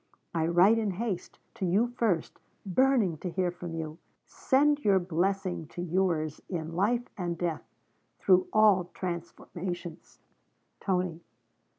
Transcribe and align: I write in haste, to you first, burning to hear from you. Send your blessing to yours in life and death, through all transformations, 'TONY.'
I 0.33 0.47
write 0.47 0.79
in 0.79 0.89
haste, 0.89 1.37
to 1.53 1.63
you 1.63 1.85
first, 1.95 2.39
burning 2.65 3.19
to 3.19 3.29
hear 3.29 3.51
from 3.51 3.75
you. 3.75 3.99
Send 4.25 4.83
your 4.83 4.97
blessing 4.97 5.67
to 5.67 5.81
yours 5.83 6.41
in 6.49 6.73
life 6.75 7.07
and 7.19 7.37
death, 7.37 7.61
through 8.17 8.47
all 8.51 8.85
transformations, 8.95 10.17
'TONY.' 10.79 11.21